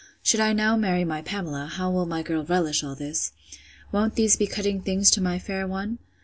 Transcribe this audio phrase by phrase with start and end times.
[0.23, 3.33] Should I now marry my Pamela, how will my girl relish all this?
[3.91, 5.99] Won't these be cutting things to my fair one?